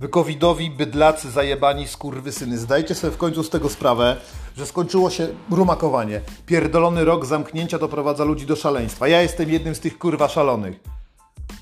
Wy 0.00 0.08
covidowi 0.08 0.70
bydlacy 0.70 1.30
zajebani 1.30 1.88
skurwysyny. 1.88 2.58
Zdajcie 2.58 2.94
sobie 2.94 3.12
w 3.12 3.16
końcu 3.16 3.42
z 3.42 3.50
tego 3.50 3.68
sprawę, 3.68 4.16
że 4.56 4.66
skończyło 4.66 5.10
się 5.10 5.28
rumakowanie. 5.50 6.20
Pierdolony 6.46 7.04
rok 7.04 7.26
zamknięcia 7.26 7.78
doprowadza 7.78 8.24
ludzi 8.24 8.46
do 8.46 8.56
szaleństwa. 8.56 9.08
Ja 9.08 9.22
jestem 9.22 9.50
jednym 9.50 9.74
z 9.74 9.80
tych 9.80 9.98
kurwa 9.98 10.28
szalonych. 10.28 10.80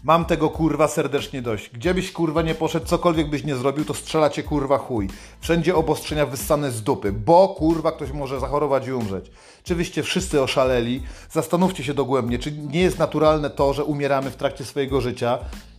Mam 0.05 0.25
tego 0.25 0.51
kurwa 0.51 0.89
serdecznie 0.89 1.43
dość. 1.43 1.71
Gdzie 1.71 1.95
byś 1.95 2.13
kurwa 2.13 2.43
nie 2.43 2.55
poszedł, 2.55 2.87
cokolwiek 2.87 3.31
byś 3.31 3.45
nie 3.45 3.57
zrobił, 3.57 3.85
to 3.85 3.95
strzela 3.95 4.31
cię 4.31 4.43
kurwa 4.43 4.79
chuj. 4.79 5.09
Wszędzie 5.41 5.77
obostrzenia 5.77 6.27
wyssane 6.27 6.71
z 6.71 6.83
dupy, 6.83 7.13
bo 7.13 7.49
kurwa 7.49 7.93
ktoś 7.93 8.13
może 8.13 8.41
zachorować 8.41 8.87
i 8.87 8.93
umrzeć. 8.93 9.31
Czy 9.65 9.75
wyście 9.75 10.03
wszyscy 10.03 10.43
oszaleli? 10.43 11.03
Zastanówcie 11.31 11.85
się 11.85 11.95
dogłębnie, 11.95 12.39
czy 12.39 12.53
nie 12.53 12.81
jest 12.81 12.99
naturalne 12.99 13.51
to, 13.51 13.73
że 13.73 13.85
umieramy 13.85 14.31
w 14.31 14.37
trakcie 14.37 14.65
swojego 14.65 15.01
życia? 15.01 15.39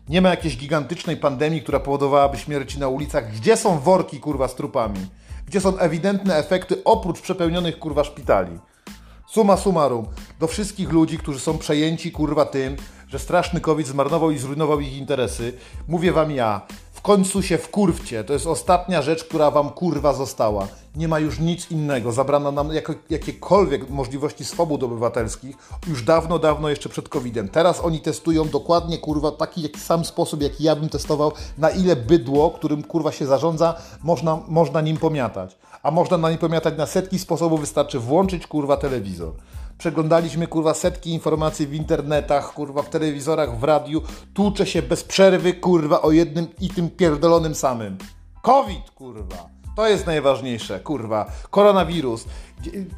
Nie 0.09 0.21
ma 0.21 0.29
jakiejś 0.29 0.57
gigantycznej 0.57 1.17
pandemii, 1.17 1.61
która 1.61 1.79
powodowałaby 1.79 2.37
śmierci 2.37 2.79
na 2.79 2.87
ulicach. 2.87 3.31
Gdzie 3.31 3.57
są 3.57 3.79
worki 3.79 4.19
kurwa 4.19 4.47
z 4.47 4.55
trupami? 4.55 4.99
Gdzie 5.47 5.61
są 5.61 5.77
ewidentne 5.77 6.35
efekty 6.35 6.83
oprócz 6.83 7.21
przepełnionych 7.21 7.79
kurwa 7.79 8.03
szpitali? 8.03 8.59
Suma 9.27 9.57
summarum, 9.57 10.07
do 10.39 10.47
wszystkich 10.47 10.91
ludzi, 10.91 11.17
którzy 11.17 11.39
są 11.39 11.57
przejęci 11.57 12.11
kurwa 12.11 12.45
tym, 12.45 12.75
że 13.07 13.19
straszny 13.19 13.61
COVID 13.61 13.87
zmarnował 13.87 14.31
i 14.31 14.37
zrujnował 14.37 14.79
ich 14.79 14.97
interesy, 14.97 15.53
mówię 15.87 16.11
wam 16.11 16.31
ja, 16.31 16.61
w 16.97 17.01
końcu 17.01 17.43
się 17.43 17.57
wkurwcie. 17.57 18.23
To 18.23 18.33
jest 18.33 18.47
ostatnia 18.47 19.01
rzecz, 19.01 19.23
która 19.23 19.51
wam 19.51 19.69
kurwa 19.69 20.13
została. 20.13 20.67
Nie 20.95 21.07
ma 21.07 21.19
już 21.19 21.39
nic 21.39 21.71
innego. 21.71 22.11
Zabrano 22.11 22.51
nam 22.51 22.73
jako, 22.73 22.93
jakiekolwiek 23.09 23.89
możliwości 23.89 24.45
swobód 24.45 24.83
obywatelskich 24.83 25.55
już 25.87 26.03
dawno, 26.03 26.39
dawno 26.39 26.69
jeszcze 26.69 26.89
przed 26.89 27.09
COVID-em. 27.09 27.49
Teraz 27.49 27.79
oni 27.79 27.99
testują 27.99 28.49
dokładnie 28.49 28.97
kurwa 28.97 29.31
taki 29.31 29.61
jak 29.61 29.77
sam 29.77 30.05
sposób, 30.05 30.41
jaki 30.41 30.63
ja 30.63 30.75
bym 30.75 30.89
testował, 30.89 31.31
na 31.57 31.69
ile 31.69 31.95
bydło, 31.95 32.51
którym 32.51 32.83
kurwa 32.83 33.11
się 33.11 33.25
zarządza, 33.25 33.75
można, 34.03 34.39
można 34.47 34.81
nim 34.81 34.97
pomiatać. 34.97 35.57
A 35.83 35.91
można 35.91 36.17
na 36.17 36.29
nim 36.29 36.39
pomiatać 36.39 36.77
na 36.77 36.85
setki 36.85 37.19
sposobów, 37.19 37.59
wystarczy 37.59 37.99
włączyć 37.99 38.47
kurwa 38.47 38.77
telewizor 38.77 39.33
przeglądaliśmy 39.77 40.47
kurwa 40.47 40.73
setki 40.73 41.09
informacji 41.09 41.67
w 41.67 41.73
internetach, 41.73 42.53
kurwa 42.53 42.81
w 42.81 42.89
telewizorach, 42.89 43.59
w 43.59 43.63
radiu, 43.63 44.01
tłucze 44.33 44.65
się 44.65 44.81
bez 44.81 45.03
przerwy 45.03 45.53
kurwa 45.53 46.01
o 46.01 46.11
jednym 46.11 46.47
i 46.61 46.69
tym 46.69 46.89
pierdolonym 46.89 47.55
samym. 47.55 47.97
COVID 48.41 48.91
kurwa. 48.95 49.57
To 49.75 49.87
jest 49.87 50.05
najważniejsze, 50.05 50.79
kurwa. 50.79 51.31
Koronawirus. 51.49 52.25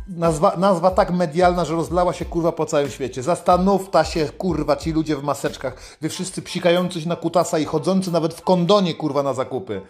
Nazwa, 0.07 0.55
nazwa 0.57 0.91
tak 0.91 1.11
medialna, 1.11 1.65
że 1.65 1.73
rozlała 1.73 2.13
się 2.13 2.25
kurwa 2.25 2.51
po 2.51 2.65
całym 2.65 2.89
świecie. 2.89 3.23
Zastanówta 3.23 4.03
się, 4.03 4.25
kurwa, 4.25 4.75
ci 4.75 4.91
ludzie 4.91 5.15
w 5.15 5.23
maseczkach. 5.23 5.97
Wy 6.01 6.09
wszyscy 6.09 6.41
psikający 6.41 7.01
się 7.01 7.09
na 7.09 7.15
kutasa 7.15 7.59
i 7.59 7.65
chodzący 7.65 8.11
nawet 8.11 8.33
w 8.33 8.41
kondonie, 8.41 8.93
kurwa, 8.93 9.23
na 9.23 9.33
zakupy. 9.33 9.81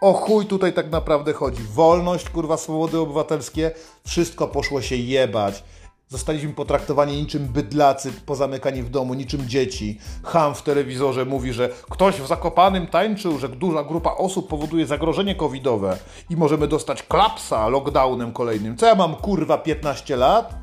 O 0.00 0.12
chuj 0.12 0.46
tutaj 0.46 0.72
tak 0.72 0.90
naprawdę 0.90 1.32
chodzi. 1.32 1.62
Wolność, 1.62 2.30
kurwa, 2.30 2.56
swobody 2.56 2.98
obywatelskie. 2.98 3.70
Wszystko 4.06 4.48
poszło 4.48 4.82
się 4.82 4.96
jebać. 4.96 5.64
Zostaliśmy 6.10 6.52
potraktowani 6.52 7.16
niczym 7.16 7.46
bydlacy 7.46 8.12
pozamykani 8.12 8.82
w 8.82 8.90
domu, 8.90 9.14
niczym 9.14 9.48
dzieci. 9.48 9.98
Ham 10.24 10.54
w 10.54 10.62
telewizorze 10.62 11.24
mówi, 11.24 11.52
że 11.52 11.68
ktoś 11.90 12.14
w 12.14 12.26
Zakopanym 12.26 12.86
tańczył, 12.86 13.38
że 13.38 13.48
duża 13.48 13.84
grupa 13.84 14.10
osób 14.10 14.48
powoduje 14.48 14.86
zagrożenie 14.86 15.34
covidowe 15.34 15.98
i 16.30 16.36
możemy 16.36 16.68
dostać 16.68 17.02
klapsa 17.02 17.68
lockdownem 17.68 18.32
kolejnym. 18.32 18.76
Co 18.76 18.86
ja 18.86 18.94
mam 18.94 19.14
kurwa 19.14 19.58
15 19.58 20.16
lat? 20.16 20.54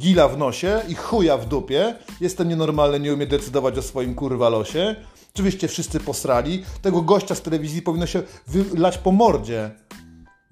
Gila 0.00 0.28
w 0.28 0.38
nosie 0.38 0.80
i 0.88 0.94
chuja 0.94 1.36
w 1.36 1.46
dupie. 1.46 1.94
Jestem 2.20 2.48
nienormalny, 2.48 3.00
nie 3.00 3.14
umiem 3.14 3.28
decydować 3.28 3.78
o 3.78 3.82
swoim 3.82 4.14
kurwa 4.14 4.48
losie. 4.48 4.96
Oczywiście 5.34 5.68
wszyscy 5.68 6.00
posrali. 6.00 6.64
Tego 6.82 7.02
gościa 7.02 7.34
z 7.34 7.42
telewizji 7.42 7.82
powinno 7.82 8.06
się 8.06 8.22
wylać 8.46 8.98
po 8.98 9.12
mordzie 9.12 9.70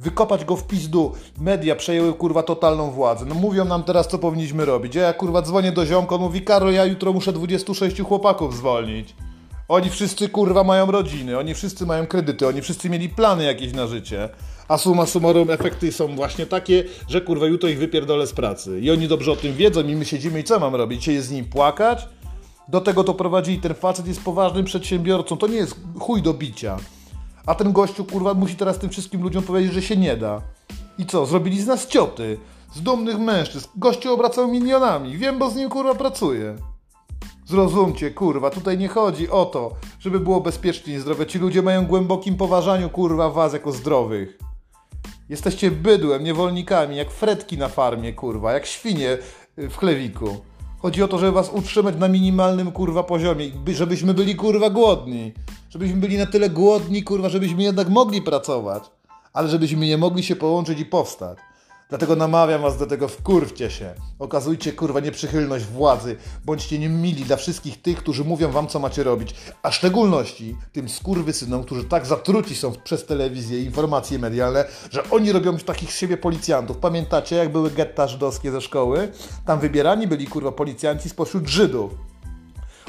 wykopać 0.01 0.45
go 0.45 0.57
w 0.57 0.67
pizdu. 0.67 1.13
Media 1.41 1.77
przejęły 1.77 2.13
kurwa 2.15 2.43
totalną 2.43 2.91
władzę. 2.91 3.25
No 3.25 3.35
mówią 3.35 3.65
nam 3.65 3.83
teraz, 3.83 4.09
co 4.09 4.19
powinniśmy 4.19 4.65
robić. 4.65 4.95
Ja 4.95 5.13
kurwa 5.13 5.43
dzwonię 5.43 5.73
do 5.73 5.87
ziomka, 5.87 6.15
on 6.15 6.21
mówi, 6.21 6.43
Karol, 6.43 6.73
ja 6.73 6.85
jutro 6.85 7.13
muszę 7.13 7.33
26 7.33 8.01
chłopaków 8.01 8.57
zwolnić. 8.57 9.15
Oni 9.69 9.91
wszyscy 9.91 10.29
kurwa 10.29 10.65
mają 10.65 10.91
rodziny, 10.91 11.39
oni 11.39 11.55
wszyscy 11.55 11.87
mają 11.87 12.07
kredyty, 12.07 12.47
oni 12.47 12.63
wszyscy 12.63 12.91
mieli 12.91 13.09
plany 13.09 13.45
jakieś 13.45 13.73
na 13.73 13.87
życie. 13.87 14.29
A 14.69 14.79
suma 14.79 15.07
summarum 15.07 15.51
efekty 15.51 15.93
są 15.93 16.17
właśnie 16.17 16.47
takie, 16.47 16.85
że 17.09 17.21
kurwa 17.21 17.47
jutro 17.47 17.69
ich 17.69 17.79
wypierdolę 17.79 18.27
z 18.27 18.33
pracy. 18.33 18.81
I 18.81 18.91
oni 18.91 19.09
dobrze 19.09 19.33
o 19.33 19.37
tym 19.37 19.55
wiedzą 19.55 19.83
i 19.83 19.97
my 19.97 20.05
siedzimy 20.05 20.41
i 20.41 20.45
co 20.45 20.59
mam 20.59 20.75
robić? 20.75 21.05
Się 21.05 21.23
z 21.23 21.31
nim 21.31 21.45
płakać? 21.45 22.09
Do 22.69 22.81
tego 22.81 23.05
to 23.05 23.15
prowadzi 23.15 23.53
i 23.53 23.59
ten 23.59 23.75
facet 23.75 24.07
jest 24.07 24.25
poważnym 24.25 24.65
przedsiębiorcą. 24.65 25.37
To 25.37 25.47
nie 25.47 25.57
jest 25.57 25.77
chuj 25.99 26.23
do 26.23 26.35
bicia. 26.35 26.77
A 27.51 27.55
ten 27.55 27.73
gościu, 27.73 28.05
kurwa, 28.05 28.35
musi 28.35 28.57
teraz 28.57 28.79
tym 28.79 28.91
wszystkim 28.91 29.23
ludziom 29.23 29.43
powiedzieć, 29.43 29.73
że 29.73 29.83
się 29.83 29.97
nie 29.97 30.17
da. 30.17 30.43
I 30.99 31.07
co? 31.07 31.27
Zrobili 31.27 31.63
z 31.63 31.67
nas 31.67 31.87
cioty. 31.87 32.39
Z 32.75 32.81
dumnych 32.81 33.19
mężczyzn. 33.19 33.69
Gościu 33.77 34.15
obracał 34.15 34.49
milionami. 34.49 35.17
Wiem, 35.19 35.39
bo 35.39 35.51
z 35.51 35.57
nim, 35.57 35.69
kurwa, 35.71 35.95
pracuję. 35.95 36.57
Zrozumcie, 37.47 38.11
kurwa, 38.11 38.51
tutaj 38.51 38.79
nie 38.79 38.89
chodzi 38.89 39.31
o 39.31 39.45
to, 39.45 39.73
żeby 40.01 40.21
było 40.21 40.41
bezpiecznie 40.41 40.95
i 40.95 40.99
zdrowe. 40.99 41.27
Ci 41.27 41.39
ludzie 41.39 41.63
mają 41.63 41.87
głębokim 41.87 42.37
poważaniu, 42.37 42.91
kurwa, 42.91 43.31
was 43.31 43.53
jako 43.53 43.73
zdrowych. 43.73 44.39
Jesteście 45.29 45.71
bydłem, 45.71 46.25
niewolnikami, 46.25 46.97
jak 46.97 47.11
fretki 47.11 47.59
na 47.59 47.69
farmie, 47.69 48.13
kurwa, 48.13 48.53
jak 48.53 48.67
świnie 48.67 49.19
w 49.57 49.77
chlewiku. 49.77 50.37
Chodzi 50.83 51.03
o 51.03 51.09
to, 51.09 51.19
żeby 51.19 51.33
was 51.33 51.51
utrzymać 51.53 51.97
na 51.97 52.09
minimalnym 52.09 52.73
kurwa 52.73 53.03
poziomie, 53.03 53.47
żebyśmy 53.67 54.15
byli 54.15 54.37
kurwa 54.37 54.71
głodni. 54.71 55.33
Żebyśmy 55.71 55.97
byli 55.97 56.19
na 56.19 56.27
tyle 56.27 56.51
głodni, 56.51 57.03
kurwa, 57.03 57.29
żebyśmy 57.29 57.63
jednak 57.63 57.89
mogli 57.89 58.23
pracować, 58.23 58.91
ale 59.33 59.49
żebyśmy 59.49 59.87
nie 59.87 59.99
mogli 59.99 60.23
się 60.23 60.37
połączyć 60.37 60.81
i 60.81 60.85
powstać. 60.87 61.39
Dlatego 61.91 62.17
namawiam 62.17 62.63
was 62.63 62.79
do 62.79 62.87
tego, 62.87 63.09
wkurwcie 63.09 63.71
się. 63.71 63.95
Okazujcie, 64.19 64.73
kurwa, 64.73 65.01
nieprzychylność 65.01 65.65
władzy. 65.65 66.17
Bądźcie 66.45 66.79
niemili 66.79 67.25
dla 67.25 67.37
wszystkich 67.37 67.83
tych, 67.83 67.99
którzy 67.99 68.25
mówią 68.25 68.51
wam, 68.51 68.67
co 68.67 68.79
macie 68.79 69.03
robić. 69.03 69.35
A 69.63 69.71
w 69.71 69.75
szczególności 69.75 70.57
tym 70.73 70.89
skurwysynom, 70.89 71.65
którzy 71.65 71.85
tak 71.85 72.07
zatruci 72.07 72.57
są 72.57 72.73
przez 72.85 73.07
telewizję 73.07 73.61
i 73.61 73.65
informacje 73.65 74.19
medialne, 74.19 74.65
że 74.91 75.11
oni 75.11 75.33
robią 75.33 75.59
takich 75.59 75.93
z 75.93 75.97
siebie 75.97 76.17
policjantów. 76.17 76.77
Pamiętacie, 76.77 77.37
jak 77.37 77.53
były 77.53 77.71
getta 77.71 78.09
żydowskie 78.09 78.53
ze 78.53 78.61
szkoły? 78.61 79.13
Tam 79.47 79.61
wybierani 79.61 80.07
byli, 80.07 80.27
kurwa, 80.27 80.53
policjanci 80.53 81.09
spośród 81.09 81.49
Żydów. 81.49 82.10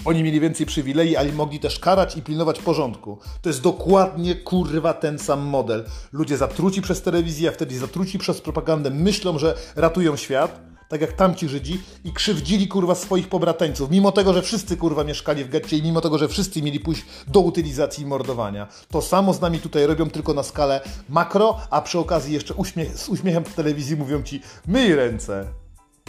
Oni 0.05 0.23
mieli 0.23 0.39
więcej 0.39 0.65
przywilei, 0.65 1.15
ale 1.15 1.31
mogli 1.31 1.59
też 1.59 1.79
karać 1.79 2.17
i 2.17 2.21
pilnować 2.21 2.59
porządku. 2.59 3.17
To 3.41 3.49
jest 3.49 3.61
dokładnie 3.61 4.35
kurwa 4.35 4.93
ten 4.93 5.19
sam 5.19 5.41
model. 5.41 5.85
Ludzie 6.11 6.37
zatruci 6.37 6.81
przez 6.81 7.01
telewizję, 7.01 7.49
a 7.49 7.51
wtedy 7.51 7.79
zatruci 7.79 8.19
przez 8.19 8.41
propagandę 8.41 8.89
myślą, 8.89 9.39
że 9.39 9.57
ratują 9.75 10.15
świat, 10.15 10.61
tak 10.89 11.01
jak 11.01 11.13
tamci 11.13 11.49
Żydzi, 11.49 11.81
i 12.03 12.13
krzywdzili 12.13 12.67
kurwa 12.67 12.95
swoich 12.95 13.29
pobrateńców, 13.29 13.91
mimo 13.91 14.11
tego, 14.11 14.33
że 14.33 14.41
wszyscy 14.41 14.77
kurwa 14.77 15.03
mieszkali 15.03 15.43
w 15.43 15.49
getcie 15.49 15.77
i 15.77 15.83
mimo 15.83 16.01
tego, 16.01 16.17
że 16.17 16.27
wszyscy 16.27 16.61
mieli 16.61 16.79
pójść 16.79 17.05
do 17.27 17.39
utylizacji 17.39 18.03
i 18.03 18.07
mordowania. 18.07 18.67
To 18.89 19.01
samo 19.01 19.33
z 19.33 19.41
nami 19.41 19.59
tutaj 19.59 19.85
robią 19.85 20.09
tylko 20.09 20.33
na 20.33 20.43
skalę 20.43 20.81
makro, 21.09 21.57
a 21.69 21.81
przy 21.81 21.99
okazji 21.99 22.33
jeszcze 22.33 22.53
uśmiech, 22.53 22.97
z 22.97 23.09
uśmiechem 23.09 23.45
w 23.45 23.53
telewizji 23.53 23.95
mówią 23.95 24.23
ci 24.23 24.41
myj 24.67 24.95
ręce, 24.95 25.45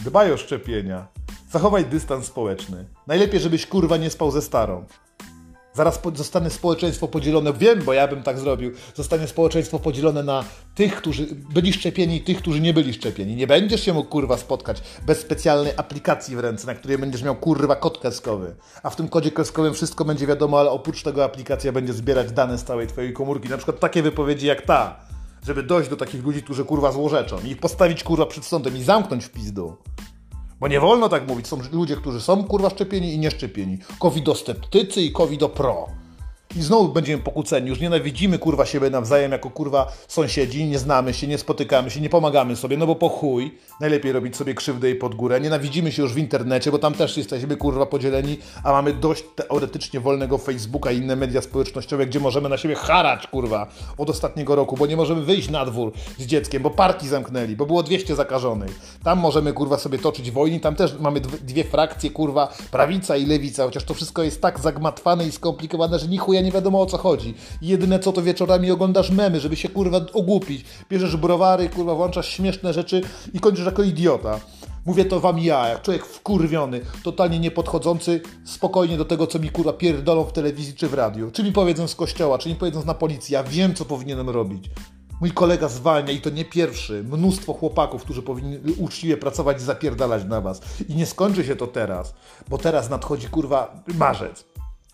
dbaj 0.04 0.32
o 0.32 0.36
szczepienia. 0.36 1.06
Zachowaj 1.52 1.84
dystans 1.84 2.26
społeczny. 2.26 2.84
Najlepiej, 3.06 3.40
żebyś 3.40 3.66
kurwa 3.66 3.96
nie 3.96 4.10
spał 4.10 4.30
ze 4.30 4.42
starą. 4.42 4.84
Zaraz 5.74 6.00
zostanie 6.14 6.50
społeczeństwo 6.50 7.08
podzielone, 7.08 7.52
wiem, 7.52 7.82
bo 7.84 7.92
ja 7.92 8.08
bym 8.08 8.22
tak 8.22 8.38
zrobił, 8.38 8.72
zostanie 8.94 9.26
społeczeństwo 9.26 9.78
podzielone 9.78 10.22
na 10.22 10.44
tych, 10.74 10.96
którzy 10.96 11.26
byli 11.54 11.72
szczepieni 11.72 12.16
i 12.16 12.20
tych, 12.20 12.38
którzy 12.38 12.60
nie 12.60 12.74
byli 12.74 12.94
szczepieni. 12.94 13.36
Nie 13.36 13.46
będziesz 13.46 13.84
się 13.84 13.92
mógł 13.92 14.08
kurwa 14.08 14.36
spotkać 14.36 14.82
bez 15.06 15.18
specjalnej 15.18 15.72
aplikacji 15.76 16.36
w 16.36 16.40
ręce, 16.40 16.66
na 16.66 16.74
której 16.74 16.98
będziesz 16.98 17.22
miał 17.22 17.36
kurwa 17.36 17.76
kod 17.76 17.98
kreskowy. 17.98 18.54
A 18.82 18.90
w 18.90 18.96
tym 18.96 19.08
kodzie 19.08 19.30
kreskowym 19.30 19.74
wszystko 19.74 20.04
będzie 20.04 20.26
wiadomo, 20.26 20.60
ale 20.60 20.70
oprócz 20.70 21.02
tego 21.02 21.24
aplikacja 21.24 21.72
będzie 21.72 21.92
zbierać 21.92 22.32
dane 22.32 22.58
z 22.58 22.64
całej 22.64 22.86
twojej 22.86 23.12
komórki. 23.12 23.48
Na 23.48 23.56
przykład 23.56 23.80
takie 23.80 24.02
wypowiedzi 24.02 24.46
jak 24.46 24.62
ta, 24.62 25.00
żeby 25.46 25.62
dojść 25.62 25.90
do 25.90 25.96
takich 25.96 26.24
ludzi, 26.24 26.42
którzy 26.42 26.64
kurwa 26.64 26.92
złorzeczą 26.92 27.40
i 27.44 27.48
ich 27.48 27.58
postawić 27.58 28.04
kurwa 28.04 28.26
przed 28.26 28.44
sądem 28.44 28.76
i 28.76 28.82
zamknąć 28.82 29.24
w 29.24 29.30
pizdu. 29.30 29.76
Bo 30.62 30.68
nie 30.68 30.80
wolno 30.80 31.08
tak 31.08 31.28
mówić. 31.28 31.46
Są 31.46 31.58
ludzie, 31.72 31.96
którzy 31.96 32.20
są 32.20 32.44
kurwa 32.44 32.70
szczepieni 32.70 33.14
i 33.14 33.18
nieszczepieni. 33.18 33.78
Covidosceptycy 33.98 35.02
i 35.02 35.12
covidopro. 35.12 35.86
I 36.56 36.62
znowu 36.62 36.88
będziemy 36.88 37.22
pokłóceni. 37.22 37.68
Już 37.68 37.80
nienawidzimy 37.80 38.38
kurwa 38.38 38.66
siebie 38.66 38.90
nawzajem 38.90 39.32
jako 39.32 39.50
kurwa 39.50 39.92
sąsiedzi, 40.08 40.64
nie 40.64 40.78
znamy 40.78 41.14
się, 41.14 41.26
nie 41.26 41.38
spotykamy 41.38 41.90
się, 41.90 42.00
nie 42.00 42.08
pomagamy 42.08 42.56
sobie, 42.56 42.76
no 42.76 42.86
bo 42.86 42.94
po 42.94 43.08
chuj. 43.08 43.58
Najlepiej 43.80 44.12
robić 44.12 44.36
sobie 44.36 44.54
krzywdę 44.54 44.90
i 44.90 44.94
pod 44.94 45.14
górę. 45.14 45.40
Nienawidzimy 45.40 45.92
się 45.92 46.02
już 46.02 46.14
w 46.14 46.18
internecie, 46.18 46.70
bo 46.70 46.78
tam 46.78 46.94
też 46.94 47.16
jesteśmy 47.16 47.56
kurwa 47.56 47.86
podzieleni, 47.86 48.38
a 48.64 48.72
mamy 48.72 48.92
dość 48.92 49.24
teoretycznie 49.36 50.00
wolnego 50.00 50.38
Facebooka 50.38 50.90
i 50.90 50.96
inne 50.96 51.16
media 51.16 51.42
społecznościowe, 51.42 52.06
gdzie 52.06 52.20
możemy 52.20 52.48
na 52.48 52.56
siebie 52.56 52.74
harać 52.74 53.26
kurwa 53.26 53.66
od 53.98 54.10
ostatniego 54.10 54.54
roku, 54.54 54.76
bo 54.76 54.86
nie 54.86 54.96
możemy 54.96 55.22
wyjść 55.22 55.50
na 55.50 55.64
dwór 55.64 55.92
z 56.18 56.26
dzieckiem, 56.26 56.62
bo 56.62 56.70
parki 56.70 57.08
zamknęli, 57.08 57.56
bo 57.56 57.66
było 57.66 57.82
200 57.82 58.16
zakażonych. 58.16 58.98
Tam 59.04 59.18
możemy 59.18 59.52
kurwa 59.52 59.78
sobie 59.78 59.98
toczyć 59.98 60.30
wojny, 60.30 60.60
tam 60.60 60.76
też 60.76 60.98
mamy 61.00 61.20
dwie 61.20 61.64
frakcje 61.64 62.10
kurwa, 62.10 62.54
prawica 62.70 63.16
i 63.16 63.26
lewica, 63.26 63.64
chociaż 63.64 63.84
to 63.84 63.94
wszystko 63.94 64.22
jest 64.22 64.40
tak 64.40 64.60
zagmatwane 64.60 65.26
i 65.26 65.32
skomplikowane, 65.32 65.98
że 65.98 66.08
ni 66.08 66.18
chuja 66.18 66.41
nie 66.42 66.52
wiadomo 66.52 66.80
o 66.80 66.86
co 66.86 66.98
chodzi. 66.98 67.34
Jedyne 67.62 67.98
co 67.98 68.12
to 68.12 68.22
wieczorami 68.22 68.70
oglądasz 68.70 69.10
memy, 69.10 69.40
żeby 69.40 69.56
się 69.56 69.68
kurwa 69.68 70.00
ogłupić. 70.12 70.64
Bierzesz 70.90 71.16
browary, 71.16 71.68
kurwa, 71.68 71.94
włączasz 71.94 72.28
śmieszne 72.28 72.72
rzeczy 72.72 73.00
i 73.34 73.40
kończysz 73.40 73.66
jako 73.66 73.82
idiota. 73.82 74.40
Mówię 74.86 75.04
to 75.04 75.20
wam 75.20 75.38
ja, 75.38 75.68
jak 75.68 75.82
człowiek 75.82 76.06
wkurwiony, 76.06 76.80
totalnie 77.02 77.38
niepodchodzący 77.38 78.20
spokojnie 78.44 78.96
do 78.96 79.04
tego, 79.04 79.26
co 79.26 79.38
mi 79.38 79.50
kurwa 79.50 79.72
pierdolą 79.72 80.24
w 80.24 80.32
telewizji 80.32 80.74
czy 80.74 80.88
w 80.88 80.94
radiu. 80.94 81.30
Czy 81.30 81.44
mi 81.44 81.52
powiedzą 81.52 81.88
z 81.88 81.94
kościoła, 81.94 82.38
czy 82.38 82.48
mi 82.48 82.54
powiedzą 82.54 82.84
na 82.84 82.94
policji. 82.94 83.34
Ja 83.34 83.44
wiem, 83.44 83.74
co 83.74 83.84
powinienem 83.84 84.30
robić. 84.30 84.70
Mój 85.20 85.30
kolega 85.30 85.68
zwalnia 85.68 86.12
i 86.12 86.20
to 86.20 86.30
nie 86.30 86.44
pierwszy. 86.44 87.04
Mnóstwo 87.04 87.52
chłopaków, 87.52 88.02
którzy 88.02 88.22
powinni 88.22 88.58
uczciwie 88.78 89.16
pracować 89.16 89.56
i 89.56 89.64
zapierdalać 89.64 90.24
na 90.24 90.40
was. 90.40 90.60
I 90.88 90.94
nie 90.94 91.06
skończy 91.06 91.44
się 91.44 91.56
to 91.56 91.66
teraz, 91.66 92.14
bo 92.48 92.58
teraz 92.58 92.90
nadchodzi 92.90 93.28
kurwa 93.28 93.82
marzec. 93.94 94.44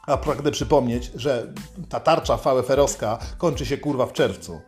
A 0.08 0.16
pragnę 0.16 0.50
przypomnieć, 0.50 1.10
że 1.14 1.52
ta 1.88 2.00
tarcza 2.00 2.36
VFR-owska 2.36 3.18
kończy 3.38 3.66
się 3.66 3.78
kurwa 3.78 4.06
w 4.06 4.12
czerwcu. 4.12 4.60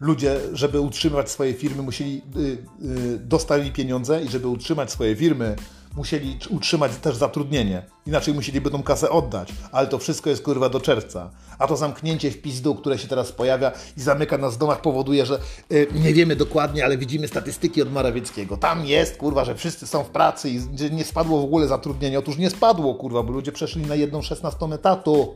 Ludzie, 0.00 0.40
żeby 0.52 0.80
utrzymać 0.80 1.30
swoje 1.30 1.54
firmy, 1.54 1.82
musieli 1.82 2.22
y, 2.36 2.40
y, 2.86 3.18
dostali 3.18 3.72
pieniądze 3.72 4.22
i 4.24 4.28
żeby 4.28 4.48
utrzymać 4.48 4.90
swoje 4.90 5.16
firmy, 5.16 5.56
musieli 5.96 6.38
utrzymać 6.50 6.92
też 6.96 7.16
zatrudnienie. 7.16 7.82
Inaczej 8.06 8.34
musieliby 8.34 8.70
tą 8.70 8.82
kasę 8.82 9.10
oddać. 9.10 9.48
Ale 9.72 9.86
to 9.86 9.98
wszystko 9.98 10.30
jest 10.30 10.42
kurwa 10.42 10.68
do 10.68 10.80
czerwca. 10.80 11.30
A 11.58 11.66
to 11.66 11.76
zamknięcie 11.76 12.30
w 12.30 12.42
pizdu, 12.42 12.74
które 12.74 12.98
się 12.98 13.08
teraz 13.08 13.32
pojawia 13.32 13.72
i 13.96 14.00
zamyka 14.00 14.38
nas 14.38 14.54
w 14.54 14.58
domach, 14.58 14.80
powoduje, 14.80 15.26
że 15.26 15.38
y, 15.72 15.86
nie 15.94 16.14
wiemy 16.14 16.36
dokładnie, 16.36 16.84
ale 16.84 16.98
widzimy 16.98 17.28
statystyki 17.28 17.82
od 17.82 17.92
Morawieckiego. 17.92 18.56
Tam 18.56 18.86
jest 18.86 19.16
kurwa, 19.16 19.44
że 19.44 19.54
wszyscy 19.54 19.86
są 19.86 20.04
w 20.04 20.10
pracy 20.10 20.50
i 20.50 20.60
nie 20.90 21.04
spadło 21.04 21.40
w 21.40 21.44
ogóle 21.44 21.68
zatrudnienie. 21.68 22.18
Otóż 22.18 22.38
nie 22.38 22.50
spadło 22.50 22.94
kurwa, 22.94 23.22
bo 23.22 23.32
ludzie 23.32 23.52
przeszli 23.52 23.86
na 23.86 23.94
jedną 23.94 24.22
szesnastą 24.22 24.72
etatu. 24.72 25.34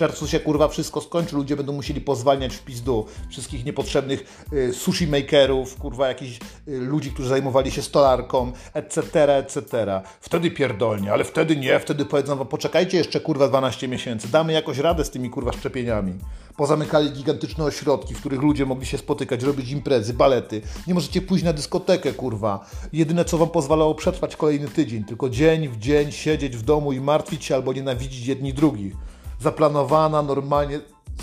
Czerwcu 0.00 0.28
się 0.28 0.40
kurwa 0.40 0.68
wszystko 0.68 1.00
skończy, 1.00 1.36
ludzie 1.36 1.56
będą 1.56 1.72
musieli 1.72 2.00
pozwalniać 2.00 2.54
w 2.54 2.64
pizdu 2.64 3.06
wszystkich 3.30 3.64
niepotrzebnych 3.64 4.46
y, 4.52 4.72
sushi 4.72 5.06
makerów, 5.06 5.76
kurwa 5.76 6.08
jakichś 6.08 6.38
y, 6.68 6.78
ludzi, 6.78 7.10
którzy 7.10 7.28
zajmowali 7.28 7.70
się 7.70 7.82
stolarką, 7.82 8.52
etc., 8.74 9.36
etc. 9.36 10.00
Wtedy 10.20 10.50
pierdolnie, 10.50 11.12
ale 11.12 11.24
wtedy 11.24 11.56
nie, 11.56 11.80
wtedy 11.80 12.04
powiedzą 12.04 12.36
wam, 12.36 12.46
poczekajcie 12.46 12.98
jeszcze 12.98 13.20
kurwa 13.20 13.48
12 13.48 13.88
miesięcy, 13.88 14.28
damy 14.28 14.52
jakoś 14.52 14.78
radę 14.78 15.04
z 15.04 15.10
tymi 15.10 15.30
kurwa 15.30 15.52
szczepieniami. 15.52 16.14
Pozamykali 16.56 17.10
gigantyczne 17.10 17.64
ośrodki, 17.64 18.14
w 18.14 18.20
których 18.20 18.40
ludzie 18.40 18.66
mogli 18.66 18.86
się 18.86 18.98
spotykać, 18.98 19.42
robić 19.42 19.70
imprezy, 19.70 20.14
balety. 20.14 20.62
Nie 20.86 20.94
możecie 20.94 21.22
pójść 21.22 21.44
na 21.44 21.52
dyskotekę, 21.52 22.12
kurwa. 22.12 22.66
Jedyne, 22.92 23.24
co 23.24 23.38
wam 23.38 23.48
pozwalało 23.48 23.94
przetrwać 23.94 24.36
kolejny 24.36 24.68
tydzień, 24.68 25.04
tylko 25.04 25.28
dzień 25.28 25.68
w 25.68 25.78
dzień 25.78 26.12
siedzieć 26.12 26.56
w 26.56 26.62
domu 26.62 26.92
i 26.92 27.00
martwić 27.00 27.44
się 27.44 27.54
albo 27.54 27.72
nienawidzić 27.72 28.26
jedni 28.26 28.54
drugich 28.54 28.96
zaplanowana 29.40 30.22
normalnie, 30.22 30.80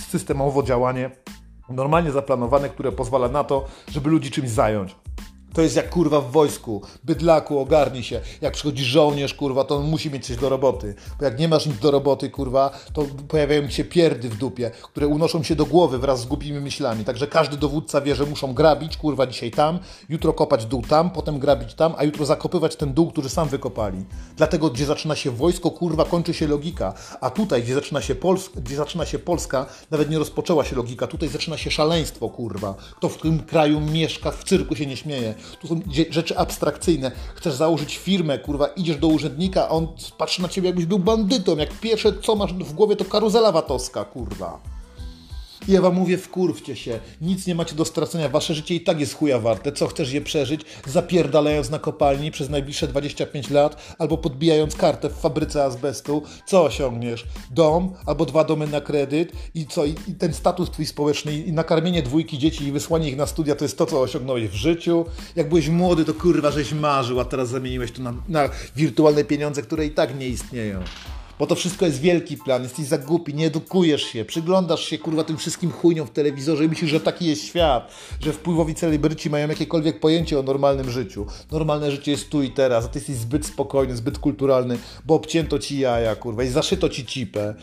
systemowo 0.10 0.64
działanie, 0.64 1.12
normalnie 1.70 2.12
zaplanowane, 2.12 2.70
które 2.70 2.92
pozwala 2.92 3.28
na 3.28 3.44
to, 3.44 3.66
żeby 3.92 4.10
ludzi 4.10 4.32
czymś 4.32 4.50
zająć. 4.50 4.96
To 5.58 5.62
jest 5.62 5.76
jak 5.76 5.90
kurwa 5.90 6.22
w 6.22 6.32
wojsku. 6.32 6.82
Bydlaku, 7.04 7.60
ogarnij 7.60 8.04
się. 8.04 8.22
Jak 8.42 8.54
przychodzi 8.54 8.86
żołnierz, 8.86 9.34
kurwa, 9.34 9.64
to 9.64 9.76
on 9.76 9.86
musi 9.86 10.12
mieć 10.12 10.26
coś 10.26 10.38
do 10.38 10.50
roboty. 10.50 10.96
Bo 11.20 11.26
jak 11.26 11.40
nie 11.40 11.48
masz 11.48 11.66
nic 11.66 11.80
do 11.80 11.92
roboty, 11.92 12.30
kurwa, 12.30 12.80
to 12.94 13.06
pojawiają 13.28 13.70
się 13.70 13.84
pierdy 13.84 14.30
w 14.30 14.38
dupie, 14.38 14.72
które 14.84 15.08
unoszą 15.08 15.44
się 15.44 15.56
do 15.56 15.66
głowy 15.66 15.98
wraz 15.98 16.22
z 16.22 16.26
głupimi 16.26 16.60
myślami. 16.60 17.06
Także 17.06 17.28
każdy 17.28 17.58
dowódca 17.58 18.02
wie, 18.02 18.16
że 18.16 18.26
muszą 18.26 18.54
grabić, 18.54 18.98
kurwa, 18.98 19.28
dzisiaj 19.28 19.52
tam, 19.52 19.80
jutro 20.10 20.34
kopać 20.34 20.66
dół 20.66 20.82
tam, 20.82 21.12
potem 21.12 21.40
grabić 21.40 21.74
tam, 21.74 21.94
a 21.98 22.04
jutro 22.04 22.26
zakopywać 22.26 22.76
ten 22.76 22.94
dół, 22.94 23.12
który 23.12 23.30
sam 23.30 23.50
wykopali. 23.50 24.06
Dlatego, 24.36 24.70
gdzie 24.70 24.86
zaczyna 24.86 25.16
się 25.16 25.32
wojsko, 25.32 25.72
kurwa, 25.72 26.06
kończy 26.06 26.34
się 26.34 26.48
logika. 26.48 26.94
A 27.22 27.30
tutaj, 27.30 27.64
gdzie 27.64 27.74
zaczyna 27.74 28.02
się, 28.02 28.16
Pols 28.16 28.50
gdzie 28.56 28.76
zaczyna 28.76 29.06
się 29.06 29.20
Polska, 29.20 29.66
nawet 29.92 30.10
nie 30.10 30.20
rozpoczęła 30.20 30.66
się 30.66 30.76
logika. 30.76 31.08
Tutaj 31.08 31.30
zaczyna 31.30 31.58
się 31.58 31.72
szaleństwo, 31.72 32.30
kurwa. 32.30 32.76
Kto 32.98 33.10
w 33.10 33.18
tym 33.18 33.40
kraju 33.40 33.82
mieszka, 33.82 34.32
w 34.32 34.44
cyrku 34.44 34.76
się 34.76 34.86
nie 34.86 34.98
śmieje. 34.98 35.36
Tu 35.60 35.68
są 35.68 35.82
rzeczy 36.10 36.38
abstrakcyjne. 36.38 37.12
Chcesz 37.36 37.54
założyć 37.54 37.98
firmę, 37.98 38.40
kurwa, 38.40 38.68
idziesz 38.68 38.98
do 38.98 39.08
urzędnika, 39.08 39.70
on 39.70 39.88
patrzy 40.18 40.42
na 40.42 40.48
ciebie 40.48 40.68
jakbyś 40.70 40.86
był 40.86 41.00
bandytą. 41.00 41.58
Jak 41.58 41.80
pierwsze, 41.80 42.14
co 42.24 42.36
masz 42.36 42.54
w 42.54 42.74
głowie, 42.74 42.96
to 42.96 43.06
karuzela 43.06 43.52
watowska, 43.52 44.06
kurwa. 44.06 44.77
I 45.68 45.72
ja 45.72 45.82
wam 45.82 45.96
mówię, 45.96 46.18
wkurwcie 46.18 46.76
się, 46.76 47.00
nic 47.22 47.48
nie 47.48 47.56
macie 47.56 47.76
do 47.76 47.86
stracenia, 47.86 48.30
wasze 48.30 48.54
życie 48.54 48.76
i 48.76 48.82
tak 48.82 49.00
jest 49.00 49.14
chuja 49.14 49.40
warte. 49.40 49.72
Co 49.72 49.88
chcesz 49.88 50.12
je 50.12 50.22
przeżyć, 50.22 50.62
zapierdalając 50.86 51.70
na 51.70 51.80
kopalni 51.80 52.32
przez 52.32 52.50
najbliższe 52.50 52.88
25 52.88 53.50
lat, 53.50 53.96
albo 54.00 54.18
podbijając 54.18 54.76
kartę 54.76 55.10
w 55.10 55.14
fabryce 55.14 55.64
azbestu, 55.64 56.24
co 56.46 56.64
osiągniesz? 56.64 57.26
Dom, 57.52 57.94
albo 58.06 58.26
dwa 58.26 58.44
domy 58.44 58.68
na 58.68 58.82
kredyt 58.82 59.32
i 59.56 59.66
co? 59.66 59.86
I, 59.86 59.96
ten 60.20 60.34
status 60.34 60.72
twój 60.72 60.86
społeczny 60.86 61.34
i 61.34 61.52
nakarmienie 61.52 62.04
dwójki 62.04 62.38
dzieci 62.38 62.64
i 62.64 62.72
wysłanie 62.72 63.10
ich 63.10 63.18
na 63.18 63.26
studia 63.26 63.56
to 63.56 63.66
jest 63.66 63.78
to, 63.78 63.86
co 63.86 64.02
osiągnąłeś 64.02 64.48
w 64.48 64.54
życiu. 64.54 65.06
Jak 65.36 65.50
byłeś 65.50 65.70
młody, 65.70 66.06
to 66.06 66.14
kurwa, 66.14 66.52
żeś 66.52 66.74
marzył, 66.74 67.20
a 67.20 67.26
teraz 67.26 67.50
zamieniłeś 67.50 67.92
to 67.92 68.02
na, 68.02 68.14
na 68.30 68.50
wirtualne 68.76 69.24
pieniądze, 69.24 69.62
które 69.62 69.86
i 69.86 69.92
tak 69.92 70.20
nie 70.20 70.28
istnieją. 70.28 70.80
Bo 71.40 71.48
to 71.48 71.56
wszystko 71.56 71.86
jest 71.86 72.02
wielki 72.02 72.38
plan, 72.38 72.64
jesteś 72.64 72.86
za 72.86 72.98
głupi, 72.98 73.34
nie 73.34 73.48
edukujesz 73.48 74.04
się, 74.04 74.26
przyglądasz 74.26 74.86
się 74.86 74.98
kurwa 74.98 75.24
tym 75.24 75.38
wszystkim 75.38 75.72
chujniom 75.72 76.08
w 76.08 76.12
telewizorze 76.12 76.66
i 76.66 76.70
myślisz, 76.70 76.92
że 76.92 77.00
taki 77.00 77.26
jest 77.26 77.44
świat, 77.44 77.92
że 78.20 78.34
wpływowi 78.34 78.76
celebryci 78.76 79.30
mają 79.30 79.48
jakiekolwiek 79.48 80.00
pojęcie 80.00 80.40
o 80.40 80.44
normalnym 80.44 80.90
życiu. 80.90 81.26
Normalne 81.52 81.92
życie 81.92 82.12
jest 82.12 82.30
tu 82.30 82.44
i 82.44 82.52
teraz, 82.52 82.86
a 82.86 82.88
ty 82.88 83.00
jesteś 83.00 83.16
zbyt 83.16 83.46
spokojny, 83.46 83.98
zbyt 83.98 84.20
kulturalny, 84.20 84.78
bo 85.06 85.16
obcięto 85.16 85.60
ci 85.60 85.80
jaja, 85.80 86.16
kurwa, 86.16 86.44
i 86.44 86.48
zaszyto 86.48 86.90
ci 86.90 87.06
cipę. 87.06 87.56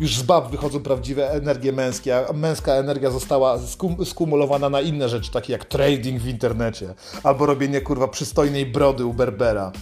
Już 0.00 0.16
z 0.16 0.22
bab 0.22 0.50
wychodzą 0.50 0.80
prawdziwe 0.80 1.30
energie 1.30 1.72
męskie, 1.72 2.28
a 2.28 2.32
męska 2.32 2.72
energia 2.72 3.10
została 3.10 3.58
skum 3.58 4.06
skumulowana 4.06 4.70
na 4.70 4.80
inne 4.80 5.08
rzeczy, 5.08 5.30
takie 5.30 5.52
jak 5.52 5.64
trading 5.64 6.22
w 6.22 6.28
internecie, 6.28 6.94
albo 7.22 7.46
robienie 7.46 7.80
kurwa 7.80 8.08
przystojnej 8.08 8.66
brody 8.66 9.04
u 9.04 9.14
Berbera. 9.14 9.72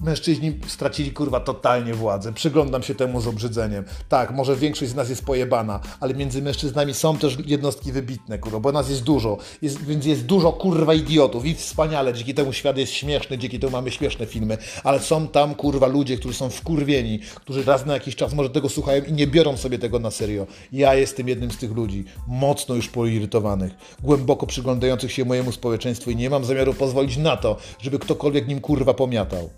Mężczyźni 0.00 0.52
stracili 0.66 1.12
kurwa 1.12 1.40
totalnie 1.40 1.94
władzę. 1.94 2.32
Przyglądam 2.32 2.82
się 2.82 2.94
temu 2.94 3.20
z 3.20 3.26
obrzydzeniem. 3.26 3.84
Tak, 4.08 4.30
może 4.30 4.56
większość 4.56 4.90
z 4.90 4.94
nas 4.94 5.08
jest 5.08 5.24
pojebana, 5.24 5.80
ale 6.00 6.14
między 6.14 6.42
mężczyznami 6.42 6.94
są 6.94 7.18
też 7.18 7.38
jednostki 7.46 7.92
wybitne, 7.92 8.38
kurwa, 8.38 8.60
bo 8.60 8.72
nas 8.72 8.90
jest 8.90 9.02
dużo. 9.02 9.38
Jest, 9.62 9.84
więc 9.84 10.06
jest 10.06 10.26
dużo 10.26 10.52
kurwa 10.52 10.94
idiotów 10.94 11.46
i 11.46 11.54
wspaniale. 11.54 12.14
Dzięki 12.14 12.34
temu 12.34 12.52
świat 12.52 12.76
jest 12.76 12.92
śmieszny, 12.92 13.38
dzięki 13.38 13.60
temu 13.60 13.72
mamy 13.72 13.90
śmieszne 13.90 14.26
filmy, 14.26 14.58
ale 14.84 15.00
są 15.00 15.28
tam 15.28 15.54
kurwa 15.54 15.86
ludzie, 15.86 16.16
którzy 16.16 16.34
są 16.34 16.50
wkurwieni, 16.50 17.20
którzy 17.34 17.64
raz 17.64 17.86
na 17.86 17.94
jakiś 17.94 18.16
czas 18.16 18.34
może 18.34 18.50
tego 18.50 18.68
słuchają 18.68 19.04
i 19.04 19.12
nie 19.12 19.26
biorą 19.26 19.56
sobie 19.56 19.78
tego 19.78 19.98
na 19.98 20.10
serio. 20.10 20.46
Ja 20.72 20.94
jestem 20.94 21.28
jednym 21.28 21.50
z 21.50 21.56
tych 21.56 21.72
ludzi, 21.72 22.04
mocno 22.26 22.74
już 22.74 22.88
poirytowanych, 22.88 23.72
głęboko 24.02 24.46
przyglądających 24.46 25.12
się 25.12 25.24
mojemu 25.24 25.52
społeczeństwu 25.52 26.10
i 26.10 26.16
nie 26.16 26.30
mam 26.30 26.44
zamiaru 26.44 26.74
pozwolić 26.74 27.16
na 27.16 27.36
to, 27.36 27.56
żeby 27.80 27.98
ktokolwiek 27.98 28.48
nim 28.48 28.60
kurwa 28.60 28.94
pomiatał. 28.94 29.50